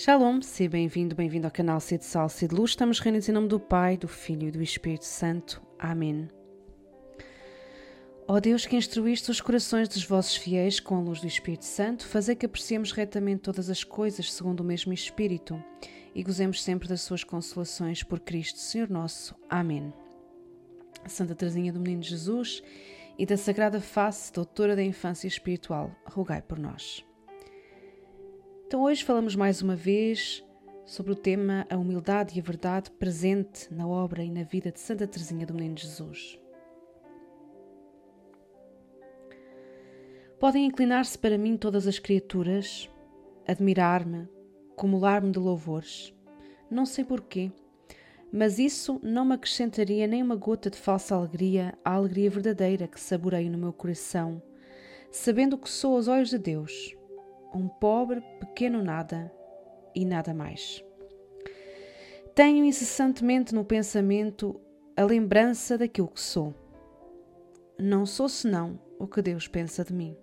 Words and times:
Shalom, 0.00 0.40
seja 0.40 0.70
bem-vindo, 0.70 1.16
bem-vindo 1.16 1.48
ao 1.48 1.50
canal 1.50 1.80
Sede 1.80 2.04
Sal, 2.04 2.28
Sede 2.28 2.54
Luz. 2.54 2.70
Estamos 2.70 3.00
reunidos 3.00 3.28
em 3.28 3.32
nome 3.32 3.48
do 3.48 3.58
Pai, 3.58 3.96
do 3.96 4.06
Filho 4.06 4.46
e 4.46 4.52
do 4.52 4.62
Espírito 4.62 5.04
Santo. 5.04 5.60
Amém. 5.76 6.28
Ó 8.28 8.38
Deus 8.38 8.64
que 8.64 8.76
instruíste 8.76 9.28
os 9.28 9.40
corações 9.40 9.88
dos 9.88 10.04
vossos 10.04 10.36
fiéis 10.36 10.78
com 10.78 10.94
a 10.94 11.00
luz 11.00 11.20
do 11.20 11.26
Espírito 11.26 11.64
Santo, 11.64 12.06
fazei 12.06 12.36
que 12.36 12.46
apreciemos 12.46 12.92
retamente 12.92 13.40
todas 13.40 13.68
as 13.68 13.82
coisas 13.82 14.32
segundo 14.32 14.60
o 14.60 14.64
mesmo 14.64 14.92
Espírito 14.92 15.60
e 16.14 16.22
gozemos 16.22 16.62
sempre 16.62 16.86
das 16.86 17.00
suas 17.00 17.24
consolações 17.24 18.04
por 18.04 18.20
Cristo, 18.20 18.60
Senhor 18.60 18.88
nosso. 18.88 19.34
Amém. 19.50 19.92
Santa 21.08 21.34
Teresinha 21.34 21.72
do 21.72 21.80
Menino 21.80 22.04
Jesus 22.04 22.62
e 23.18 23.26
da 23.26 23.36
Sagrada 23.36 23.80
Face, 23.80 24.32
doutora 24.32 24.76
da 24.76 24.82
infância 24.84 25.26
espiritual, 25.26 25.90
rogai 26.04 26.40
por 26.40 26.56
nós. 26.56 27.07
Então 28.68 28.82
hoje 28.82 29.02
falamos 29.02 29.34
mais 29.34 29.62
uma 29.62 29.74
vez 29.74 30.44
sobre 30.84 31.12
o 31.12 31.16
tema 31.16 31.66
a 31.70 31.76
humildade 31.78 32.36
e 32.36 32.38
a 32.38 32.44
verdade 32.44 32.90
presente 32.90 33.72
na 33.72 33.88
obra 33.88 34.22
e 34.22 34.30
na 34.30 34.42
vida 34.42 34.70
de 34.70 34.78
Santa 34.78 35.06
Teresinha 35.06 35.46
do 35.46 35.54
Menino 35.54 35.78
Jesus. 35.78 36.38
Podem 40.38 40.66
inclinar-se 40.66 41.18
para 41.18 41.38
mim 41.38 41.56
todas 41.56 41.86
as 41.86 41.98
criaturas, 41.98 42.90
admirar-me, 43.46 44.28
cumular-me 44.76 45.32
de 45.32 45.38
louvores. 45.38 46.14
Não 46.70 46.84
sei 46.84 47.06
porquê, 47.06 47.50
mas 48.30 48.58
isso 48.58 49.00
não 49.02 49.24
me 49.24 49.32
acrescentaria 49.32 50.06
nem 50.06 50.22
uma 50.22 50.36
gota 50.36 50.68
de 50.68 50.76
falsa 50.76 51.14
alegria 51.14 51.72
à 51.82 51.94
alegria 51.94 52.28
verdadeira 52.28 52.86
que 52.86 53.00
saboreio 53.00 53.50
no 53.50 53.56
meu 53.56 53.72
coração, 53.72 54.42
sabendo 55.10 55.56
que 55.56 55.70
sou 55.70 55.96
aos 55.96 56.06
olhos 56.06 56.28
de 56.28 56.36
Deus 56.36 56.97
um 57.54 57.68
pobre, 57.68 58.20
pequeno 58.40 58.82
nada 58.82 59.32
e 59.94 60.04
nada 60.04 60.34
mais. 60.34 60.84
Tenho 62.34 62.64
incessantemente 62.64 63.54
no 63.54 63.64
pensamento 63.64 64.60
a 64.96 65.02
lembrança 65.04 65.76
daquilo 65.76 66.08
que 66.08 66.20
sou. 66.20 66.54
Não 67.78 68.06
sou 68.06 68.28
senão 68.28 68.78
o 68.98 69.06
que 69.06 69.22
Deus 69.22 69.48
pensa 69.48 69.84
de 69.84 69.92
mim. 69.92 70.16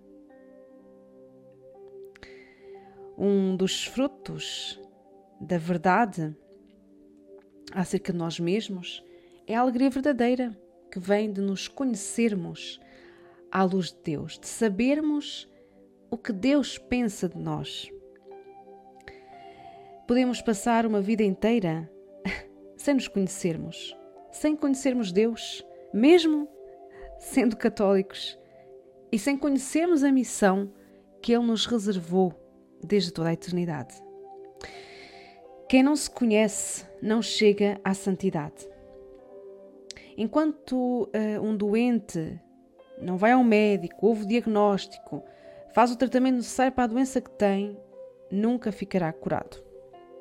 Um 3.18 3.56
dos 3.56 3.84
frutos 3.84 4.80
da 5.40 5.58
verdade 5.58 6.36
acerca 7.72 8.12
de 8.12 8.18
nós 8.18 8.38
mesmos 8.38 9.02
é 9.46 9.54
a 9.54 9.60
alegria 9.60 9.90
verdadeira 9.90 10.56
que 10.90 10.98
vem 10.98 11.32
de 11.32 11.40
nos 11.40 11.68
conhecermos 11.68 12.80
à 13.50 13.62
luz 13.62 13.92
de 13.92 13.98
Deus, 14.02 14.38
de 14.38 14.46
sabermos 14.46 15.48
o 16.16 16.18
que 16.18 16.32
Deus 16.32 16.78
pensa 16.78 17.28
de 17.28 17.36
nós. 17.36 17.92
Podemos 20.08 20.40
passar 20.40 20.86
uma 20.86 21.02
vida 21.02 21.22
inteira 21.22 21.90
sem 22.74 22.94
nos 22.94 23.06
conhecermos, 23.06 23.94
sem 24.32 24.56
conhecermos 24.56 25.12
Deus, 25.12 25.62
mesmo 25.92 26.48
sendo 27.18 27.54
católicos, 27.54 28.38
e 29.12 29.18
sem 29.18 29.36
conhecermos 29.36 30.02
a 30.02 30.10
missão 30.10 30.72
que 31.20 31.34
Ele 31.34 31.44
nos 31.44 31.66
reservou 31.66 32.32
desde 32.82 33.12
toda 33.12 33.28
a 33.28 33.34
eternidade. 33.34 34.02
Quem 35.68 35.82
não 35.82 35.94
se 35.94 36.10
conhece 36.10 36.86
não 37.02 37.20
chega 37.20 37.78
à 37.84 37.92
santidade. 37.92 38.66
Enquanto 40.16 41.02
uh, 41.02 41.42
um 41.42 41.54
doente 41.54 42.40
não 42.98 43.18
vai 43.18 43.32
ao 43.32 43.44
médico, 43.44 44.06
ouve 44.06 44.24
o 44.24 44.26
diagnóstico, 44.26 45.22
faz 45.76 45.92
o 45.92 45.96
tratamento 45.96 46.36
necessário 46.36 46.72
para 46.72 46.84
a 46.84 46.86
doença 46.86 47.20
que 47.20 47.28
tem, 47.28 47.78
nunca 48.30 48.72
ficará 48.72 49.12
curado. 49.12 49.62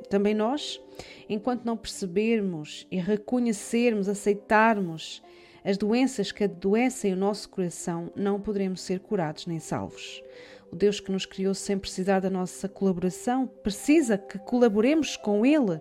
Também 0.09 0.33
nós, 0.33 0.81
enquanto 1.29 1.63
não 1.63 1.77
percebermos 1.77 2.85
e 2.91 2.97
reconhecermos, 2.97 4.09
aceitarmos 4.09 5.23
as 5.63 5.77
doenças 5.77 6.29
que 6.29 6.43
adoecem 6.43 7.13
o 7.13 7.15
nosso 7.15 7.47
coração, 7.47 8.11
não 8.17 8.37
poderemos 8.37 8.81
ser 8.81 8.99
curados 8.99 9.45
nem 9.45 9.57
salvos. 9.57 10.21
O 10.69 10.75
Deus 10.75 10.99
que 10.99 11.09
nos 11.09 11.25
criou 11.25 11.53
sem 11.53 11.79
precisar 11.79 12.19
da 12.19 12.29
nossa 12.29 12.67
colaboração, 12.67 13.47
precisa 13.47 14.17
que 14.17 14.37
colaboremos 14.37 15.15
com 15.15 15.45
Ele 15.45 15.79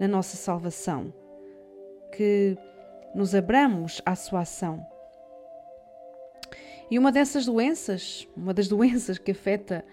na 0.00 0.08
nossa 0.08 0.38
salvação, 0.38 1.12
que 2.16 2.56
nos 3.14 3.34
abramos 3.34 4.00
à 4.06 4.16
sua 4.16 4.40
ação 4.40 4.82
e 6.90 6.98
uma 6.98 7.12
dessas 7.12 7.46
doenças, 7.46 8.28
uma 8.36 8.52
das 8.52 8.66
doenças 8.66 9.16
que 9.16 9.30
afeta 9.30 9.84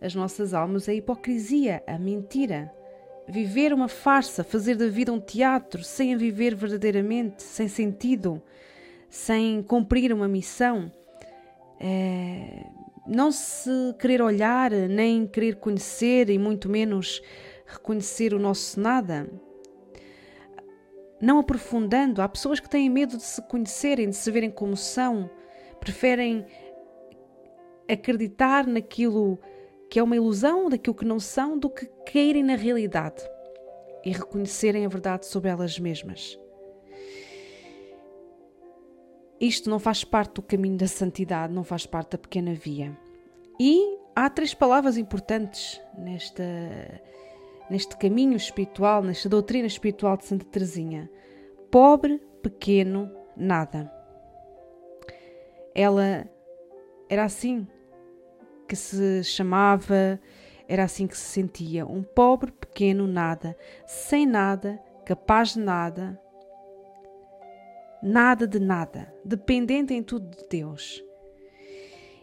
as 0.00 0.14
nossas 0.14 0.52
almas 0.52 0.86
é 0.86 0.92
a 0.92 0.94
hipocrisia, 0.94 1.82
a 1.86 1.98
mentira. 1.98 2.70
Viver 3.26 3.72
uma 3.72 3.88
farsa, 3.88 4.44
fazer 4.44 4.76
da 4.76 4.86
vida 4.86 5.10
um 5.10 5.18
teatro, 5.18 5.82
sem 5.82 6.12
a 6.12 6.18
viver 6.18 6.54
verdadeiramente, 6.54 7.42
sem 7.42 7.68
sentido, 7.68 8.42
sem 9.08 9.62
cumprir 9.62 10.12
uma 10.12 10.28
missão. 10.28 10.92
É, 11.80 12.66
não 13.06 13.32
se 13.32 13.70
querer 13.98 14.20
olhar, 14.20 14.70
nem 14.70 15.26
querer 15.26 15.56
conhecer, 15.56 16.28
e 16.28 16.38
muito 16.38 16.68
menos 16.68 17.22
reconhecer 17.66 18.34
o 18.34 18.38
nosso 18.38 18.78
nada. 18.78 19.26
Não 21.18 21.38
aprofundando, 21.38 22.20
há 22.20 22.28
pessoas 22.28 22.60
que 22.60 22.68
têm 22.68 22.90
medo 22.90 23.16
de 23.16 23.22
se 23.22 23.40
conhecerem, 23.48 24.10
de 24.10 24.16
se 24.16 24.30
verem 24.30 24.50
como 24.50 24.76
são 24.76 25.30
preferem 25.84 26.46
acreditar 27.88 28.66
naquilo 28.66 29.38
que 29.90 29.98
é 29.98 30.02
uma 30.02 30.16
ilusão, 30.16 30.70
daquilo 30.70 30.96
que 30.96 31.04
não 31.04 31.20
são, 31.20 31.58
do 31.58 31.68
que 31.68 31.86
caírem 32.10 32.42
na 32.42 32.56
realidade 32.56 33.22
e 34.02 34.10
reconhecerem 34.10 34.86
a 34.86 34.88
verdade 34.88 35.26
sobre 35.26 35.50
elas 35.50 35.78
mesmas. 35.78 36.38
Isto 39.38 39.68
não 39.68 39.78
faz 39.78 40.04
parte 40.04 40.34
do 40.34 40.42
caminho 40.42 40.78
da 40.78 40.88
santidade, 40.88 41.52
não 41.52 41.64
faz 41.64 41.84
parte 41.84 42.12
da 42.12 42.18
pequena 42.18 42.54
via. 42.54 42.96
E 43.60 43.98
há 44.16 44.30
três 44.30 44.54
palavras 44.54 44.96
importantes 44.96 45.80
nesta, 45.98 46.42
neste 47.68 47.94
caminho 47.98 48.36
espiritual, 48.36 49.02
nesta 49.02 49.28
doutrina 49.28 49.66
espiritual 49.66 50.16
de 50.16 50.24
Santa 50.24 50.46
Teresinha: 50.46 51.10
pobre, 51.70 52.22
pequeno, 52.42 53.10
nada. 53.36 54.03
Ela 55.74 56.28
era 57.08 57.24
assim 57.24 57.66
que 58.68 58.76
se 58.76 59.22
chamava, 59.24 60.20
era 60.68 60.84
assim 60.84 61.06
que 61.06 61.16
se 61.16 61.24
sentia, 61.24 61.86
um 61.86 62.02
pobre 62.02 62.50
pequeno 62.52 63.06
nada, 63.06 63.56
sem 63.86 64.26
nada, 64.26 64.80
capaz 65.04 65.54
de 65.54 65.60
nada, 65.60 66.20
nada 68.02 68.46
de 68.46 68.58
nada, 68.58 69.12
dependente 69.24 69.94
em 69.94 70.02
tudo 70.02 70.28
de 70.36 70.48
Deus. 70.48 71.02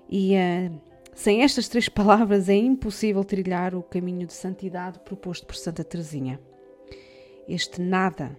E 0.09 0.35
uh, 0.35 0.81
sem 1.13 1.41
estas 1.41 1.67
três 1.67 1.87
palavras 1.89 2.49
é 2.49 2.55
impossível 2.55 3.23
trilhar 3.23 3.75
o 3.75 3.83
caminho 3.83 4.27
de 4.27 4.33
santidade 4.33 4.99
proposto 4.99 5.45
por 5.45 5.55
Santa 5.55 5.83
Teresinha. 5.83 6.39
Este 7.47 7.81
nada, 7.81 8.37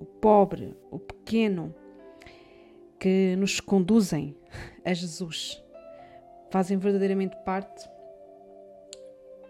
o 0.00 0.04
pobre, 0.04 0.76
o 0.90 0.98
pequeno, 0.98 1.74
que 2.98 3.36
nos 3.36 3.60
conduzem 3.60 4.36
a 4.84 4.92
Jesus, 4.92 5.62
fazem 6.50 6.78
verdadeiramente 6.78 7.36
parte 7.44 7.88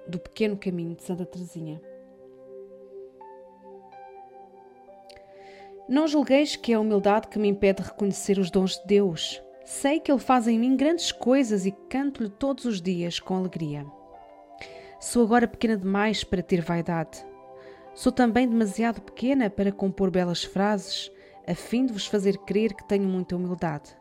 do 0.07 0.19
pequeno 0.19 0.57
caminho 0.57 0.95
de 0.95 1.03
Santa 1.03 1.25
Teresinha. 1.25 1.81
Não 5.89 6.09
julgueis 6.09 6.57
que 6.57 6.73
é 6.73 6.75
a 6.75 6.81
humildade 6.81 7.29
que 7.29 7.39
me 7.39 7.49
impede 7.49 7.83
de 7.83 7.89
reconhecer 7.89 8.39
os 8.39 8.51
dons 8.51 8.77
de 8.79 8.87
Deus. 8.87 9.41
Sei 9.65 10.01
que 10.01 10.11
Ele 10.11 10.21
faz 10.21 10.49
em 10.49 10.59
mim 10.59 10.77
grandes 10.77 11.13
coisas 11.13 11.65
e 11.65 11.71
canto-lhe 11.89 12.29
todos 12.29 12.65
os 12.65 12.81
dias 12.81 13.21
com 13.21 13.37
alegria. 13.37 13.87
Sou 15.01 15.23
agora 15.23 15.47
pequena 15.47 15.77
demais 15.77 16.25
para 16.25 16.43
ter 16.43 16.61
vaidade. 16.61 17.25
Sou 17.95 18.11
também 18.11 18.49
demasiado 18.49 19.01
pequena 19.01 19.49
para 19.49 19.71
compor 19.73 20.11
belas 20.11 20.43
frases 20.43 21.11
a 21.47 21.55
fim 21.55 21.87
de 21.87 21.93
vos 21.93 22.07
fazer 22.07 22.39
crer 22.39 22.75
que 22.75 22.87
tenho 22.89 23.09
muita 23.09 23.37
humildade. 23.37 23.97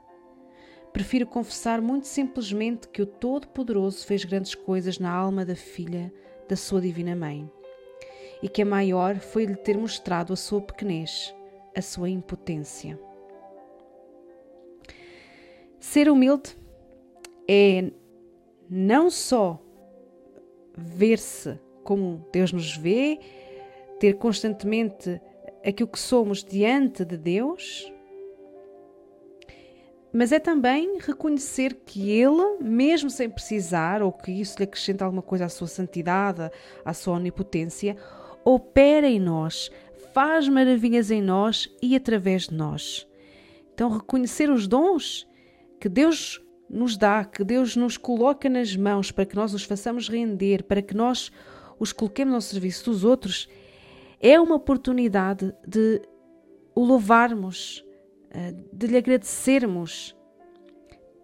Prefiro 0.91 1.27
confessar 1.27 1.81
muito 1.81 2.07
simplesmente 2.07 2.87
que 2.87 3.01
o 3.01 3.05
Todo-Poderoso 3.05 4.05
fez 4.05 4.23
grandes 4.23 4.55
coisas 4.55 4.97
na 4.97 5.11
alma 5.11 5.45
da 5.45 5.55
filha 5.55 6.11
da 6.47 6.55
sua 6.55 6.79
Divina 6.81 7.15
Mãe, 7.15 7.51
e 8.41 8.47
que 8.47 8.61
a 8.61 8.65
maior 8.65 9.17
foi-lhe 9.17 9.55
ter 9.55 9.77
mostrado 9.77 10.31
a 10.31 10.35
sua 10.35 10.61
pequenez, 10.61 11.35
a 11.75 11.81
sua 11.81 12.09
impotência. 12.09 12.99
Ser 15.79 16.09
humilde 16.09 16.57
é 17.47 17.91
não 18.69 19.09
só 19.09 19.61
ver-se 20.77 21.59
como 21.83 22.25
Deus 22.31 22.51
nos 22.51 22.75
vê, 22.75 23.19
ter 23.99 24.13
constantemente 24.13 25.21
aquilo 25.65 25.89
que 25.89 25.99
somos 25.99 26.43
diante 26.43 27.03
de 27.03 27.17
Deus, 27.17 27.91
mas 30.13 30.31
é 30.31 30.39
também 30.39 30.97
reconhecer 30.99 31.73
que 31.85 32.09
Ele, 32.09 32.57
mesmo 32.61 33.09
sem 33.09 33.29
precisar, 33.29 34.01
ou 34.01 34.13
que 34.13 34.31
isso 34.31 34.57
lhe 34.57 34.63
acrescenta 34.63 35.03
alguma 35.03 35.21
coisa 35.21 35.45
à 35.45 35.49
sua 35.49 35.67
santidade, 35.67 36.49
à 36.85 36.93
sua 36.93 37.15
onipotência, 37.15 37.97
opera 38.45 39.07
em 39.07 39.19
nós, 39.19 39.69
faz 40.13 40.47
maravilhas 40.47 41.11
em 41.11 41.21
nós 41.21 41.69
e 41.81 41.95
através 41.95 42.47
de 42.47 42.55
nós. 42.55 43.05
Então, 43.73 43.89
reconhecer 43.89 44.49
os 44.49 44.67
dons 44.67 45.27
que 45.81 45.89
Deus 45.89 46.41
nos 46.69 46.95
dá, 46.95 47.25
que 47.25 47.43
Deus 47.43 47.75
nos 47.75 47.97
coloca 47.97 48.47
nas 48.47 48.73
mãos 48.73 49.11
para 49.11 49.25
que 49.25 49.35
nós 49.35 49.53
os 49.53 49.65
façamos 49.65 50.07
render, 50.07 50.63
para 50.63 50.81
que 50.81 50.95
nós 50.95 51.29
os 51.77 51.91
coloquemos 51.91 52.33
ao 52.33 52.41
serviço 52.41 52.89
dos 52.89 53.03
outros, 53.03 53.49
é 54.27 54.39
uma 54.39 54.55
oportunidade 54.55 55.53
de 55.67 56.01
o 56.73 56.83
louvarmos, 56.83 57.85
eh, 58.31 58.55
de 58.73 58.87
lhe 58.87 58.97
agradecermos 58.97 60.17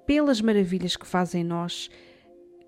pelas 0.06 0.40
maravilhas 0.40 0.96
que 0.96 1.08
faz 1.08 1.34
em 1.34 1.44
nós, 1.44 1.90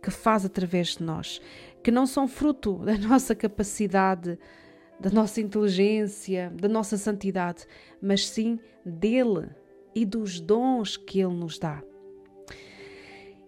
que 0.02 0.10
faz 0.10 0.44
através 0.44 0.98
de 0.98 1.04
nós, 1.04 1.40
que 1.84 1.92
não 1.92 2.08
são 2.08 2.28
fruto 2.28 2.80
da 2.84 2.98
nossa 2.98 3.36
capacidade, 3.36 4.40
da 5.00 5.12
nossa 5.12 5.40
inteligência, 5.40 6.52
da 6.60 6.68
nossa 6.68 6.98
santidade, 6.98 7.68
mas 8.02 8.28
sim 8.28 8.60
dele 8.84 9.50
e 9.94 10.04
dos 10.04 10.40
dons 10.40 10.98
que 10.98 11.20
ele 11.20 11.36
nos 11.36 11.60
dá. 11.60 11.80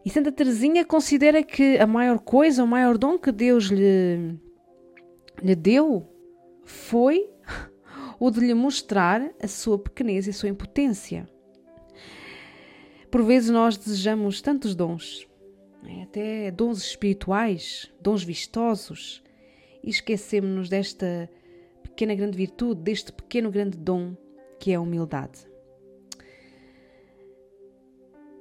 E 0.05 0.09
Santa 0.11 0.31
Teresinha 0.31 0.85
considera 0.85 1.41
que 1.41 1.79
a 1.79 1.87
maior 1.87 2.19
coisa, 2.19 2.63
o 2.63 2.67
maior 2.67 2.95
dom 2.95 3.17
que 3.17 3.31
Deus 3.31 3.65
lhe, 3.65 4.37
lhe 5.41 5.55
deu 5.55 6.14
foi 6.65 7.29
ou 8.19 8.31
de 8.31 8.39
lhe 8.39 8.53
mostrar 8.53 9.31
a 9.41 9.47
sua 9.47 9.77
pequenez 9.77 10.27
e 10.27 10.31
a 10.31 10.33
sua 10.33 10.50
impotência. 10.50 11.27
Por 13.09 13.23
vezes 13.23 13.50
nós 13.50 13.77
desejamos 13.77 14.41
tantos 14.41 14.75
dons, 14.75 15.27
é? 15.88 16.03
até 16.03 16.51
dons 16.51 16.79
espirituais, 16.79 17.91
dons 18.01 18.23
vistosos, 18.23 19.23
e 19.83 19.89
esquecemos-nos 19.89 20.67
desta 20.67 21.29
pequena 21.83 22.15
grande 22.15 22.35
virtude, 22.35 22.81
deste 22.81 23.13
pequeno 23.13 23.51
grande 23.51 23.77
dom 23.77 24.15
que 24.59 24.71
é 24.71 24.75
a 24.75 24.81
humildade. 24.81 25.47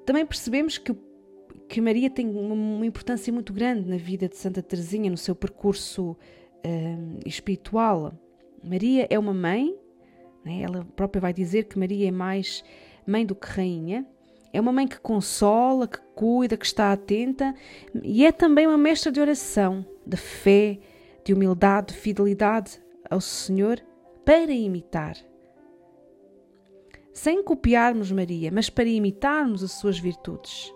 Também 0.06 0.26
percebemos 0.26 0.78
que, 0.78 0.94
que 1.68 1.80
Maria 1.80 2.10
tem 2.10 2.28
uma 2.28 2.84
importância 2.86 3.32
muito 3.32 3.52
grande 3.52 3.88
na 3.88 3.96
vida 3.96 4.28
de 4.28 4.36
Santa 4.36 4.62
Teresinha, 4.62 5.10
no 5.10 5.16
seu 5.16 5.34
percurso 5.34 6.16
uh, 6.64 7.20
espiritual. 7.26 8.12
Maria 8.62 9.06
é 9.10 9.18
uma 9.18 9.34
mãe, 9.34 9.74
né? 10.44 10.62
ela 10.62 10.86
própria 10.96 11.20
vai 11.20 11.32
dizer 11.32 11.64
que 11.64 11.78
Maria 11.78 12.08
é 12.08 12.10
mais 12.10 12.64
mãe 13.06 13.24
do 13.24 13.34
que 13.34 13.46
rainha. 13.46 14.06
É 14.52 14.60
uma 14.60 14.72
mãe 14.72 14.86
que 14.86 15.00
consola, 15.00 15.88
que 15.88 15.98
cuida, 16.14 16.56
que 16.56 16.64
está 16.64 16.92
atenta 16.92 17.54
e 18.02 18.24
é 18.24 18.30
também 18.30 18.66
uma 18.66 18.78
mestra 18.78 19.10
de 19.10 19.20
oração, 19.20 19.84
de 20.06 20.16
fé, 20.16 20.78
de 21.24 21.34
humildade, 21.34 21.88
de 21.92 21.94
fidelidade 21.94 22.80
ao 23.10 23.20
Senhor 23.20 23.80
para 24.24 24.52
imitar. 24.52 25.16
Sem 27.12 27.42
copiarmos 27.42 28.12
Maria, 28.12 28.50
mas 28.52 28.70
para 28.70 28.88
imitarmos 28.88 29.62
as 29.62 29.72
suas 29.72 29.98
virtudes. 29.98 30.72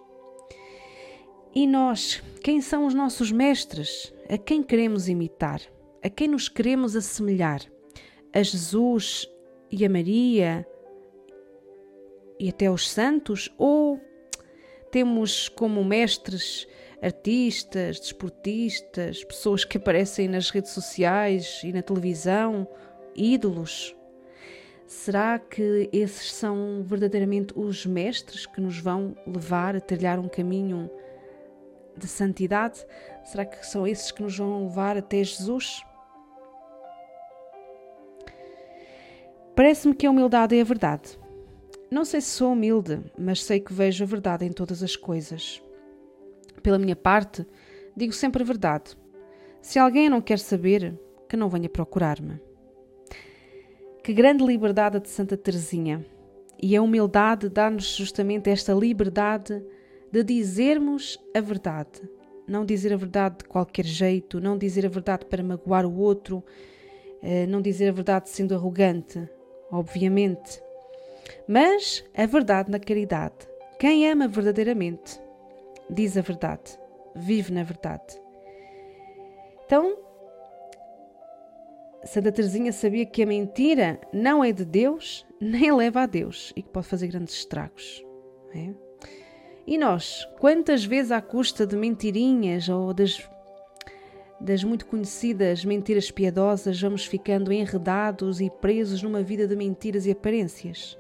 E 1.54 1.66
nós, 1.66 2.22
quem 2.42 2.60
são 2.60 2.86
os 2.86 2.94
nossos 2.94 3.32
mestres? 3.32 4.12
A 4.28 4.36
quem 4.36 4.62
queremos 4.62 5.08
imitar? 5.08 5.60
A 6.02 6.08
quem 6.08 6.28
nos 6.28 6.48
queremos 6.48 6.94
assemelhar? 6.94 7.60
a 8.32 8.42
Jesus 8.42 9.28
e 9.70 9.84
a 9.84 9.90
Maria 9.90 10.66
e 12.38 12.48
até 12.48 12.66
aos 12.66 12.88
santos? 12.88 13.52
Ou 13.58 14.00
temos 14.90 15.48
como 15.48 15.84
mestres 15.84 16.66
artistas, 17.02 18.00
desportistas, 18.00 19.24
pessoas 19.24 19.64
que 19.64 19.76
aparecem 19.76 20.28
nas 20.28 20.50
redes 20.50 20.70
sociais 20.70 21.60
e 21.64 21.72
na 21.72 21.82
televisão, 21.82 22.66
ídolos? 23.14 23.94
Será 24.86 25.38
que 25.38 25.90
esses 25.92 26.32
são 26.32 26.82
verdadeiramente 26.82 27.52
os 27.54 27.84
mestres 27.84 28.46
que 28.46 28.60
nos 28.60 28.78
vão 28.78 29.14
levar 29.26 29.76
a 29.76 29.80
trilhar 29.80 30.18
um 30.18 30.28
caminho 30.28 30.90
de 31.94 32.06
santidade? 32.06 32.86
Será 33.24 33.44
que 33.44 33.66
são 33.66 33.86
esses 33.86 34.10
que 34.10 34.22
nos 34.22 34.38
vão 34.38 34.64
levar 34.64 34.96
até 34.96 35.22
Jesus? 35.22 35.82
Parece-me 39.58 39.92
que 39.92 40.06
a 40.06 40.10
humildade 40.12 40.56
é 40.56 40.60
a 40.60 40.64
verdade. 40.64 41.18
Não 41.90 42.04
sei 42.04 42.20
se 42.20 42.28
sou 42.28 42.52
humilde, 42.52 43.00
mas 43.18 43.42
sei 43.42 43.58
que 43.58 43.72
vejo 43.72 44.04
a 44.04 44.06
verdade 44.06 44.44
em 44.44 44.52
todas 44.52 44.84
as 44.84 44.94
coisas. 44.94 45.60
Pela 46.62 46.78
minha 46.78 46.94
parte, 46.94 47.44
digo 47.96 48.12
sempre 48.12 48.44
a 48.44 48.46
verdade. 48.46 48.96
Se 49.60 49.76
alguém 49.80 50.08
não 50.08 50.20
quer 50.20 50.38
saber, 50.38 50.96
que 51.28 51.36
não 51.36 51.48
venha 51.48 51.68
procurar-me. 51.68 52.40
Que 54.04 54.12
grande 54.12 54.44
liberdade 54.44 55.00
de 55.00 55.08
Santa 55.08 55.36
Teresinha! 55.36 56.06
E 56.62 56.76
a 56.76 56.80
humildade 56.80 57.48
dá-nos 57.48 57.96
justamente 57.96 58.48
esta 58.48 58.72
liberdade 58.72 59.60
de 60.12 60.22
dizermos 60.22 61.18
a 61.34 61.40
verdade. 61.40 62.08
Não 62.46 62.64
dizer 62.64 62.92
a 62.92 62.96
verdade 62.96 63.38
de 63.38 63.44
qualquer 63.46 63.86
jeito, 63.86 64.40
não 64.40 64.56
dizer 64.56 64.86
a 64.86 64.88
verdade 64.88 65.26
para 65.26 65.42
magoar 65.42 65.84
o 65.84 65.98
outro, 65.98 66.44
eh, 67.20 67.44
não 67.48 67.60
dizer 67.60 67.88
a 67.88 67.92
verdade 67.92 68.30
sendo 68.30 68.54
arrogante, 68.54 69.28
obviamente. 69.70 70.62
Mas 71.46 72.04
a 72.14 72.26
verdade 72.26 72.70
na 72.70 72.78
caridade. 72.78 73.34
Quem 73.78 74.10
ama 74.10 74.26
verdadeiramente 74.26 75.20
diz 75.88 76.16
a 76.16 76.20
verdade, 76.20 76.78
vive 77.14 77.52
na 77.52 77.62
verdade. 77.62 78.20
Então, 79.64 79.96
Santa 82.04 82.32
Teresinha 82.32 82.72
sabia 82.72 83.06
que 83.06 83.22
a 83.22 83.26
mentira 83.26 84.00
não 84.12 84.42
é 84.42 84.52
de 84.52 84.64
Deus, 84.64 85.26
nem 85.40 85.72
leva 85.74 86.02
a 86.02 86.06
Deus 86.06 86.52
e 86.56 86.62
que 86.62 86.70
pode 86.70 86.86
fazer 86.86 87.08
grandes 87.08 87.34
estragos. 87.34 88.04
É? 88.54 88.70
E 89.66 89.76
nós, 89.76 90.26
quantas 90.38 90.84
vezes 90.84 91.12
à 91.12 91.20
custa 91.20 91.66
de 91.66 91.76
mentirinhas 91.76 92.68
ou 92.68 92.94
das 92.94 93.18
das 94.40 94.62
muito 94.62 94.86
conhecidas 94.86 95.64
mentiras 95.64 96.10
piedosas, 96.10 96.80
vamos 96.80 97.04
ficando 97.04 97.52
enredados 97.52 98.40
e 98.40 98.48
presos 98.48 99.02
numa 99.02 99.22
vida 99.22 99.46
de 99.46 99.56
mentiras 99.56 100.06
e 100.06 100.10
aparências. 100.10 100.98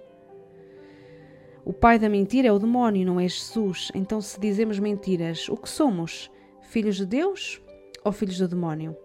O 1.64 1.72
pai 1.72 1.98
da 1.98 2.08
mentira 2.08 2.48
é 2.48 2.52
o 2.52 2.58
demónio, 2.58 3.06
não 3.06 3.20
é 3.20 3.28
Jesus. 3.28 3.92
Então, 3.94 4.20
se 4.20 4.40
dizemos 4.40 4.78
mentiras, 4.78 5.48
o 5.48 5.56
que 5.56 5.68
somos? 5.68 6.30
Filhos 6.62 6.96
de 6.96 7.06
Deus 7.06 7.62
ou 8.04 8.10
filhos 8.10 8.38
do 8.38 8.48
demónio? 8.48 8.96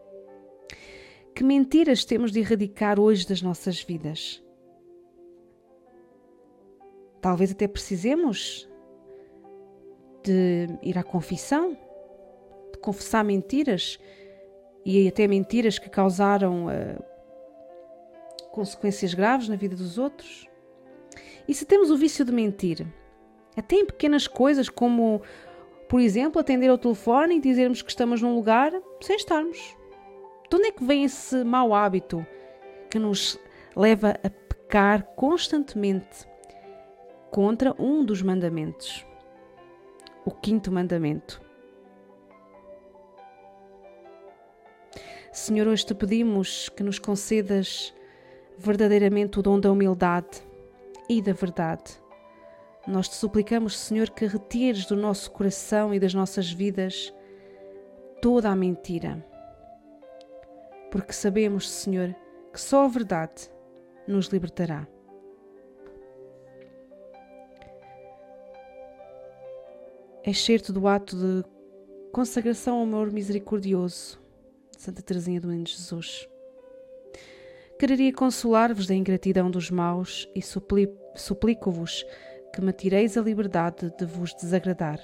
Que 1.35 1.43
mentiras 1.43 2.05
temos 2.05 2.31
de 2.31 2.39
erradicar 2.39 2.99
hoje 2.99 3.27
das 3.27 3.41
nossas 3.41 3.81
vidas? 3.81 4.41
Talvez 7.21 7.51
até 7.51 7.67
precisemos 7.67 8.69
de 10.23 10.67
ir 10.81 10.97
à 10.97 11.03
confissão, 11.03 11.77
de 12.71 12.79
confessar 12.79 13.23
mentiras 13.23 13.99
e 14.85 15.07
até 15.07 15.27
mentiras 15.27 15.79
que 15.79 15.89
causaram 15.89 16.67
uh, 16.67 17.03
consequências 18.51 19.13
graves 19.13 19.47
na 19.47 19.55
vida 19.55 19.75
dos 19.75 19.97
outros. 19.97 20.47
E 21.47 21.53
se 21.53 21.65
temos 21.65 21.89
o 21.89 21.97
vício 21.97 22.23
de 22.23 22.31
mentir, 22.31 22.85
até 23.57 23.75
em 23.75 23.85
pequenas 23.85 24.27
coisas 24.27 24.69
como, 24.69 25.21
por 25.89 25.99
exemplo, 25.99 26.39
atender 26.39 26.69
ao 26.69 26.77
telefone 26.77 27.37
e 27.37 27.39
dizermos 27.39 27.81
que 27.81 27.89
estamos 27.89 28.21
num 28.21 28.35
lugar 28.35 28.71
sem 29.01 29.15
estarmos. 29.15 29.75
De 30.49 30.55
onde 30.55 30.67
é 30.67 30.71
que 30.71 30.83
vem 30.83 31.03
esse 31.03 31.43
mau 31.43 31.73
hábito 31.73 32.25
que 32.89 32.99
nos 32.99 33.39
leva 33.75 34.11
a 34.23 34.29
pecar 34.29 35.03
constantemente 35.15 36.27
contra 37.31 37.73
um 37.81 38.05
dos 38.05 38.21
mandamentos? 38.21 39.05
O 40.25 40.31
quinto 40.31 40.71
mandamento. 40.71 41.42
Senhor, 45.33 45.67
hoje 45.67 45.83
te 45.83 45.95
pedimos 45.95 46.69
que 46.69 46.83
nos 46.83 46.99
concedas 46.99 47.91
verdadeiramente 48.55 49.39
o 49.39 49.41
dom 49.41 49.59
da 49.59 49.71
humildade 49.71 50.43
e 51.09 51.23
da 51.23 51.33
verdade. 51.33 51.99
Nós 52.87 53.09
te 53.09 53.15
suplicamos, 53.15 53.75
Senhor, 53.75 54.11
que 54.11 54.27
retires 54.27 54.85
do 54.85 54.95
nosso 54.95 55.31
coração 55.31 55.91
e 55.91 55.99
das 55.99 56.13
nossas 56.13 56.51
vidas 56.51 57.11
toda 58.21 58.47
a 58.47 58.55
mentira. 58.55 59.25
Porque 60.91 61.13
sabemos, 61.13 61.67
Senhor, 61.67 62.15
que 62.53 62.61
só 62.61 62.85
a 62.85 62.87
verdade 62.87 63.49
nos 64.07 64.27
libertará. 64.27 64.87
Excerto 70.23 70.71
do 70.71 70.87
ato 70.87 71.15
de 71.15 71.43
consagração 72.11 72.75
ao 72.77 72.83
amor 72.83 73.11
misericordioso 73.11 74.21
Santa 74.77 75.01
Teresinha 75.01 75.39
do 75.39 75.47
Menino 75.47 75.67
Jesus. 75.67 76.27
Quereria 77.79 78.13
consolar-vos 78.13 78.87
da 78.87 78.95
ingratidão 78.95 79.49
dos 79.49 79.69
maus 79.69 80.29
e 80.35 80.41
suplico-vos 80.41 82.05
que 82.53 82.61
me 82.61 82.71
tireis 82.71 83.17
a 83.17 83.21
liberdade 83.21 83.91
de 83.97 84.05
vos 84.05 84.33
desagradar. 84.33 84.99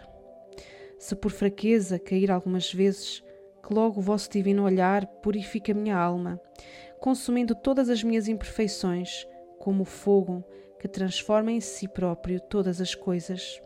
Se 0.97 1.15
por 1.15 1.31
fraqueza 1.31 1.97
cair 1.97 2.29
algumas 2.29 2.73
vezes, 2.73 3.23
que 3.65 3.73
logo 3.73 3.99
o 3.99 4.03
vosso 4.03 4.29
divino 4.29 4.63
olhar 4.63 5.05
purifique 5.05 5.71
a 5.71 5.75
minha 5.75 5.97
alma, 5.97 6.39
consumindo 6.99 7.55
todas 7.55 7.89
as 7.89 8.03
minhas 8.03 8.27
imperfeições, 8.27 9.25
como 9.57 9.83
o 9.83 9.85
fogo 9.85 10.43
que 10.79 10.87
transforma 10.87 11.51
em 11.51 11.59
si 11.59 11.87
próprio 11.87 12.39
todas 12.39 12.79
as 12.79 12.95
coisas. 12.95 13.61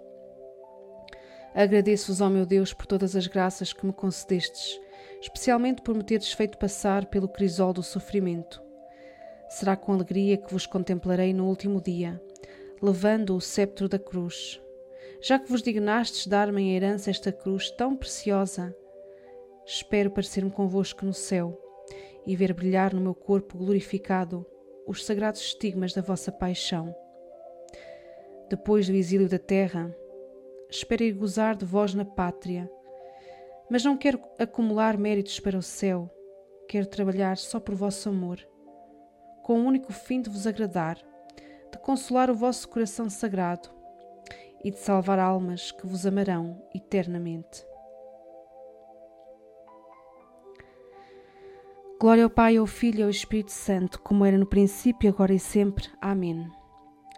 Agradeço-vos, 1.53 2.21
ó 2.21 2.29
meu 2.29 2.45
Deus, 2.45 2.73
por 2.73 2.87
todas 2.87 3.15
as 3.15 3.27
graças 3.27 3.73
que 3.73 3.85
me 3.85 3.93
concedestes, 3.93 4.79
especialmente 5.23 5.81
por 5.81 5.95
me 5.95 6.03
teres 6.03 6.33
feito 6.33 6.57
passar 6.57 7.05
pelo 7.05 7.29
crisol 7.29 7.71
do 7.71 7.81
sofrimento. 7.81 8.61
Será 9.47 9.77
com 9.77 9.93
alegria 9.93 10.35
que 10.35 10.51
vos 10.51 10.65
contemplarei 10.65 11.33
no 11.33 11.47
último 11.47 11.81
dia, 11.81 12.21
levando 12.81 13.33
o 13.33 13.39
sceptro 13.39 13.87
da 13.87 13.97
cruz. 13.97 14.61
Já 15.21 15.39
que 15.39 15.49
vos 15.49 15.61
dignastes 15.61 16.27
dar-me 16.27 16.61
em 16.61 16.75
herança 16.75 17.09
esta 17.09 17.31
cruz 17.31 17.71
tão 17.71 17.95
preciosa, 17.95 18.75
espero 19.65 20.11
parecer-me 20.11 20.51
convosco 20.51 21.05
no 21.05 21.13
céu 21.13 21.57
e 22.25 22.35
ver 22.35 22.53
brilhar 22.53 22.93
no 22.93 22.99
meu 22.99 23.15
corpo 23.15 23.57
glorificado 23.57 24.45
os 24.85 25.05
sagrados 25.05 25.39
estigmas 25.39 25.93
da 25.93 26.01
vossa 26.01 26.33
paixão. 26.33 26.93
Depois 28.49 28.89
do 28.89 28.93
exílio 28.93 29.29
da 29.29 29.39
terra, 29.39 29.95
espero 30.69 31.01
ir 31.01 31.13
gozar 31.13 31.55
de 31.55 31.63
vós 31.63 31.93
na 31.93 32.03
pátria, 32.03 32.69
mas 33.69 33.83
não 33.83 33.97
quero 33.97 34.19
acumular 34.39 34.97
méritos 34.97 35.39
para 35.39 35.57
o 35.57 35.61
céu, 35.61 36.09
quero 36.67 36.85
trabalhar 36.85 37.37
só 37.37 37.59
por 37.59 37.75
vosso 37.75 38.09
amor, 38.09 38.39
com 39.43 39.59
o 39.59 39.65
único 39.65 39.91
fim 39.91 40.21
de 40.21 40.29
vos 40.29 40.47
agradar 40.47 40.97
de 41.73 41.79
consolar 41.79 42.29
o 42.29 42.35
vosso 42.35 42.69
coração 42.69 43.09
sagrado 43.09 43.69
e 44.63 44.71
de 44.71 44.77
salvar 44.77 45.19
almas 45.19 45.71
que 45.71 45.85
vos 45.85 46.05
amarão 46.05 46.63
eternamente. 46.73 47.65
Glória 51.99 52.23
ao 52.23 52.29
Pai, 52.29 52.57
ao 52.57 52.67
Filho 52.67 52.99
e 52.99 53.03
ao 53.03 53.09
Espírito 53.09 53.51
Santo, 53.51 53.99
como 54.01 54.25
era 54.25 54.37
no 54.37 54.45
princípio, 54.45 55.09
agora 55.09 55.33
e 55.33 55.39
sempre. 55.39 55.89
Amém. 56.01 56.47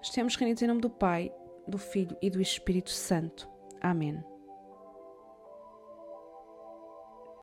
Estamos 0.01 0.35
reunidos 0.35 0.61
em 0.61 0.67
nome 0.67 0.81
do 0.81 0.89
Pai, 0.89 1.31
do 1.67 1.77
Filho 1.77 2.15
e 2.21 2.29
do 2.29 2.39
Espírito 2.39 2.91
Santo. 2.91 3.49
Amém. 3.81 4.34